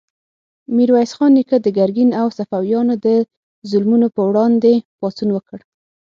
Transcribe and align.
میرویس 0.75 1.11
خان 1.17 1.31
نیکه 1.37 1.57
د 1.61 1.67
ګرګین 1.77 2.09
او 2.21 2.27
صفویانو 2.37 2.95
د 3.05 3.07
ظلمونو 3.69 4.07
په 4.15 4.21
وړاندې 4.29 4.71
پاڅون 4.99 5.29
وکړ. 5.33 5.59